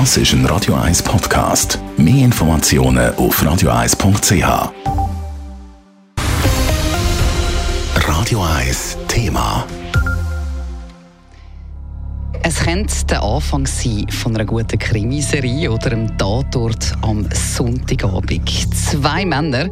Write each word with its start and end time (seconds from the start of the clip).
Das 0.00 0.16
ist 0.16 0.32
ein 0.32 0.44
Radio 0.46 0.74
1 0.74 1.04
Podcast. 1.04 1.78
Mehr 1.96 2.24
Informationen 2.24 3.14
auf 3.14 3.40
radio1.ch. 3.40 4.72
Radio 8.08 8.42
1 8.42 8.98
Thema. 9.06 9.64
Es 12.42 12.58
könnte 12.58 13.06
der 13.06 13.22
Anfang 13.22 13.66
sein 13.66 14.06
von 14.10 14.34
einer 14.34 14.44
guten 14.44 14.78
Krimiserie 14.80 15.70
oder 15.70 15.92
einem 15.92 16.18
Tatort 16.18 16.92
am 17.02 17.28
Sonntagabend. 17.32 18.74
Zwei 18.74 19.24
Männer 19.24 19.70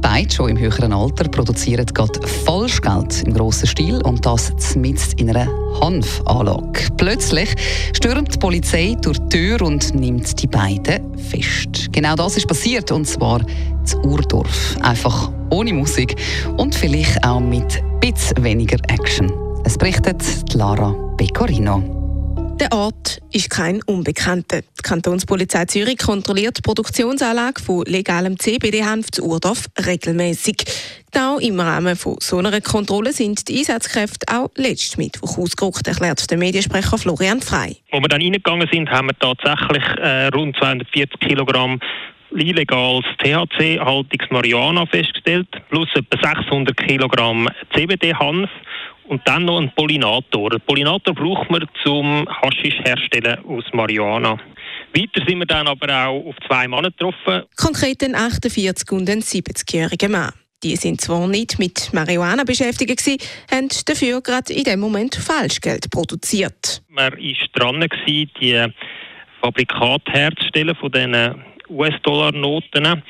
beide 0.00 0.34
schon 0.34 0.50
im 0.50 0.58
höheren 0.58 0.92
Alter 0.92 1.28
produzieren 1.28 1.86
gerade 1.86 2.26
Falschgeld 2.44 3.22
im 3.26 3.34
grossen 3.34 3.66
Stil 3.66 4.00
und 4.02 4.24
das 4.24 4.52
mitten 4.76 5.18
in 5.18 5.30
einer 5.30 5.48
Hanfanlage. 5.80 6.88
Plötzlich 6.96 7.54
stürmt 7.94 8.34
die 8.34 8.38
Polizei 8.38 8.96
durch 9.00 9.18
die 9.18 9.28
Tür 9.28 9.62
und 9.62 9.94
nimmt 9.94 10.40
die 10.42 10.46
beiden 10.46 11.16
fest. 11.18 11.92
Genau 11.92 12.14
das 12.14 12.36
ist 12.36 12.46
passiert 12.46 12.90
und 12.92 13.06
zwar 13.06 13.40
zu 13.84 13.98
Urdorf. 14.02 14.76
Einfach 14.82 15.30
ohne 15.50 15.72
Musik 15.72 16.16
und 16.56 16.74
vielleicht 16.74 17.24
auch 17.24 17.40
mit 17.40 17.82
ein 18.04 18.44
weniger 18.44 18.78
Action. 18.88 19.32
Es 19.64 19.76
berichtet 19.76 20.22
Lara 20.54 20.92
Pecorino. 21.16 21.97
Der 22.60 22.72
Ort 22.72 23.20
ist 23.32 23.50
kein 23.50 23.80
Unbekannter. 23.84 24.62
Die 24.62 24.82
Kantonspolizei 24.82 25.66
Zürich 25.66 25.98
kontrolliert 25.98 26.56
die 26.58 26.62
Produktionsanlage 26.62 27.62
von 27.62 27.84
legalem 27.84 28.36
CBD-Hanf 28.36 29.12
zu 29.12 29.24
Urdorf 29.24 29.66
regelmäßig. 29.86 30.64
Genau 31.12 31.38
im 31.38 31.60
Rahmen 31.60 31.94
von 31.94 32.16
so 32.18 32.38
einer 32.38 32.60
Kontrolle 32.60 33.12
sind 33.12 33.48
die 33.48 33.58
Einsatzkräfte 33.58 34.26
auch 34.34 34.50
letzten 34.56 35.00
Mittwoch 35.00 35.38
ausgerückt, 35.38 35.86
erklärt 35.86 36.28
der 36.28 36.36
Mediensprecher 36.36 36.98
Florian 36.98 37.40
Frei. 37.40 37.76
Wo 37.92 38.00
wir 38.00 38.08
dann 38.08 38.22
reingegangen 38.22 38.68
sind, 38.72 38.90
haben 38.90 39.08
wir 39.08 39.18
tatsächlich 39.20 39.84
äh, 39.98 40.26
rund 40.26 40.56
240 40.56 41.20
Kilogramm 41.20 41.78
illegales 42.32 43.04
THC-haltiges 43.18 44.30
Marihuana 44.30 44.84
festgestellt, 44.86 45.48
plus 45.70 45.88
etwa 45.94 46.34
600 46.34 46.76
Kilogramm 46.76 47.48
CBD-Hanf 47.74 48.50
und 49.08 49.26
dann 49.26 49.44
noch 49.44 49.58
ein 49.58 49.72
Pollinator. 49.74 50.52
Ein 50.52 50.60
Pollinator 50.60 51.14
braucht 51.14 51.50
man 51.50 51.66
zum 51.82 52.26
Haschisch 52.28 52.78
herstellen 52.84 53.38
aus 53.44 53.64
Marihuana. 53.72 54.38
Weiter 54.94 55.24
sind 55.26 55.38
wir 55.38 55.46
dann 55.46 55.66
aber 55.66 56.06
auch 56.06 56.26
auf 56.26 56.36
zwei 56.46 56.68
Männer 56.68 56.90
getroffen. 56.90 57.44
Konkret 57.56 58.02
ein 58.02 58.14
48- 58.14 58.92
und 58.92 59.08
ein 59.08 59.20
70-jähriger 59.20 60.08
Mann. 60.08 60.32
Die 60.62 60.74
sind 60.74 61.00
zwar 61.00 61.28
nicht 61.28 61.58
mit 61.58 61.92
Marihuana 61.92 62.42
beschäftigt 62.42 62.98
gewesen, 62.98 63.18
haben 63.50 63.68
dafür 63.86 64.20
gerade 64.20 64.52
in 64.52 64.64
dem 64.64 64.80
Moment 64.80 65.14
Falschgeld 65.14 65.88
produziert. 65.90 66.82
Man 66.88 67.12
war 67.12 67.48
dran, 67.54 67.86
die 68.06 68.66
Fabrikate 69.40 70.12
herzustellen 70.12 70.74
von 70.74 70.90
diesen 70.90 71.44
US-Dollar-Noten. 71.68 73.02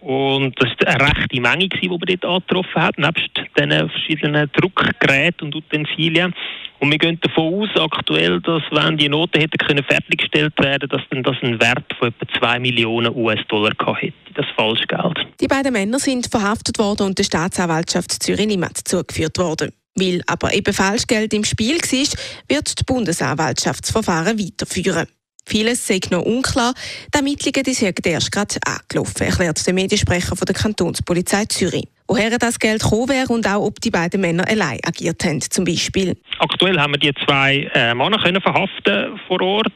Und 0.00 0.54
das 0.60 0.70
war 0.80 0.94
eine 0.94 1.08
rechte 1.08 1.40
Menge, 1.40 1.68
die 1.68 1.88
wir 1.88 1.98
dort 1.98 2.24
angetroffen 2.24 2.82
haben, 2.82 3.02
nebst 3.02 3.30
diesen 3.56 3.90
verschiedenen 3.90 4.50
Druckgeräten 4.52 5.46
und 5.46 5.54
Utensilien. 5.54 6.34
Und 6.80 6.92
wir 6.92 6.98
gehen 6.98 7.18
davon 7.20 7.54
aus, 7.54 7.68
aktuell, 7.76 8.40
dass 8.40 8.62
wenn 8.70 8.96
die 8.96 9.08
Noten 9.08 9.40
hätten 9.40 9.58
können 9.58 9.82
fertiggestellt 9.82 10.54
werden, 10.60 10.88
dass 10.88 11.02
dann 11.10 11.24
das 11.24 11.36
einen 11.42 11.60
Wert 11.60 11.92
von 11.98 12.08
etwa 12.08 12.38
2 12.38 12.58
Millionen 12.60 13.14
US-Dollar 13.14 13.72
hätte, 13.96 14.14
das 14.34 14.46
Falschgeld. 14.54 15.26
Die 15.40 15.48
beiden 15.48 15.72
Männer 15.72 15.98
sind 15.98 16.28
verhaftet 16.28 16.78
worden 16.78 17.06
und 17.06 17.18
der 17.18 17.24
Staatsanwaltschaft 17.24 18.22
Zürich-Limmat 18.22 18.78
zugeführt 18.84 19.38
worden. 19.38 19.72
Weil 19.96 20.22
aber 20.28 20.54
eben 20.54 20.72
Falschgeld 20.72 21.34
im 21.34 21.42
Spiel 21.42 21.78
war, 21.78 22.18
wird 22.48 22.78
die 22.78 22.84
Bundesanwaltschaftsverfahren 22.84 24.38
weiterführen. 24.38 25.08
Vieles 25.48 25.86
sei 25.86 25.98
noch 26.10 26.26
unklar. 26.26 26.74
Die 27.14 27.16
Ermittlungen 27.16 27.62
die 27.64 27.72
sind 27.72 28.06
erst 28.06 28.30
gerade 28.30 28.56
angelaufen, 28.66 29.22
erklärt 29.22 29.66
der 29.66 29.72
Mediensprecher 29.72 30.36
von 30.36 30.44
der 30.44 30.54
Kantonspolizei 30.54 31.46
Zürich. 31.46 31.88
Woher 32.06 32.38
das 32.38 32.58
Geld 32.58 32.82
gekommen 32.82 33.08
wäre 33.08 33.32
und 33.32 33.46
auch, 33.46 33.64
ob 33.64 33.80
die 33.80 33.90
beiden 33.90 34.20
Männer 34.20 34.46
allein 34.46 34.78
agiert 34.86 35.24
haben, 35.24 35.40
zum 35.40 35.64
Beispiel. 35.64 36.18
Aktuell 36.38 36.78
haben 36.78 36.92
wir 36.92 36.98
die 36.98 37.14
zwei 37.24 37.70
äh, 37.74 37.94
Männer 37.94 38.18
können 38.22 38.42
verhaften 38.42 39.18
vor 39.26 39.40
Ort. 39.40 39.72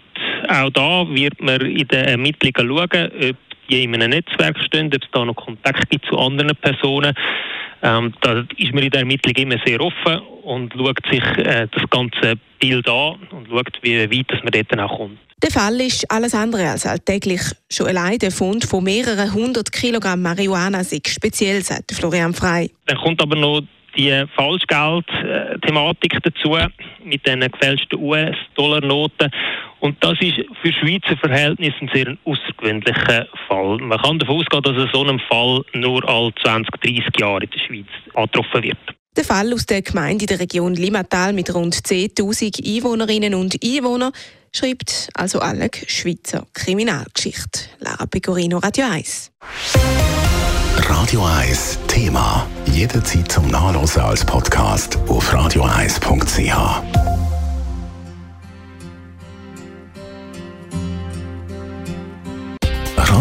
Auch 0.46 0.68
da 0.70 1.08
wird 1.08 1.40
man 1.40 1.62
in 1.62 1.88
den 1.88 2.04
Ermittlungen 2.04 2.68
schauen, 2.90 3.30
ob 3.30 3.36
die 3.70 3.84
in 3.84 3.94
einem 3.94 4.10
Netzwerk 4.10 4.58
stehen, 4.66 4.88
ob 4.88 5.02
es 5.02 5.08
da 5.10 5.24
noch 5.24 5.36
Kontakt 5.36 5.88
gibt 5.88 6.04
zu 6.04 6.18
anderen 6.18 6.54
Personen. 6.56 7.14
Ähm, 7.82 8.14
da 8.20 8.44
ist 8.56 8.72
man 8.72 8.84
in 8.84 8.90
der 8.90 9.00
Ermittlung 9.00 9.34
immer 9.34 9.56
sehr 9.64 9.80
offen 9.80 10.20
und 10.44 10.72
schaut 10.72 10.98
sich 11.10 11.22
äh, 11.38 11.66
das 11.70 11.90
ganze 11.90 12.34
Bild 12.60 12.88
an 12.88 13.16
und 13.30 13.48
schaut, 13.48 13.78
wie 13.82 13.98
weit 13.98 14.30
dass 14.30 14.42
man 14.42 14.52
dort 14.52 14.78
auch 14.78 14.96
kommt. 14.96 15.18
Der 15.42 15.50
Fall 15.50 15.80
ist 15.80 16.08
alles 16.08 16.34
andere 16.34 16.68
als 16.68 16.86
alltäglich. 16.86 17.40
Schon 17.68 17.88
allein 17.88 18.18
der 18.18 18.30
Fund 18.30 18.64
von 18.64 18.84
mehreren 18.84 19.32
hundert 19.34 19.72
Kilogramm 19.72 20.22
Marihuana 20.22 20.80
ist 20.80 21.08
speziell, 21.08 21.60
sagt 21.62 21.90
Florian 21.92 22.32
Frei. 22.32 22.70
Dann 22.86 22.98
kommt 22.98 23.20
aber 23.20 23.34
noch 23.34 23.62
die 23.96 24.24
Falschgeld-Thematik 24.36 26.16
dazu 26.22 26.56
mit 27.04 27.26
den 27.26 27.40
gefälschten 27.40 27.98
US-Dollar-Noten. 27.98 29.30
Und 29.82 29.96
das 29.98 30.12
ist 30.20 30.36
für 30.62 30.72
Schweizer 30.72 31.16
Verhältnisse 31.16 31.74
ein 31.80 31.90
sehr 31.92 32.16
außergewöhnlicher 32.24 33.26
Fall. 33.48 33.78
Man 33.78 33.98
kann 33.98 34.20
davon 34.20 34.36
ausgehen, 34.36 34.62
dass 34.62 34.92
so 34.92 35.04
ein 35.04 35.18
Fall 35.28 35.64
nur 35.74 36.08
alle 36.08 36.32
20, 36.40 36.70
30 36.80 37.04
Jahre 37.18 37.42
in 37.42 37.50
der 37.50 37.58
Schweiz 37.58 37.88
angetroffen 38.14 38.62
wird. 38.62 38.78
Der 39.16 39.24
Fall 39.24 39.52
aus 39.52 39.66
der 39.66 39.82
Gemeinde 39.82 40.22
in 40.22 40.28
der 40.28 40.38
Region 40.38 40.74
Limatal 40.74 41.32
mit 41.32 41.52
rund 41.52 41.74
10.000 41.74 42.64
Einwohnerinnen 42.64 43.34
und 43.34 43.56
Einwohnern 43.62 44.12
schreibt 44.54 45.08
also 45.14 45.40
alle 45.40 45.68
Schweizer 45.88 46.46
Kriminalgeschichte. 46.54 47.62
Lara 47.80 48.06
Pecorino, 48.06 48.58
Radio 48.58 48.84
1. 48.88 49.32
Radio 50.76 51.24
1 51.24 51.80
Thema. 51.88 52.46
Jederzeit 52.66 53.32
zum 53.32 53.48
Nachlesen 53.48 54.02
als 54.02 54.24
Podcast 54.24 54.96
auf 55.08 55.34
radio1.ch. 55.34 57.11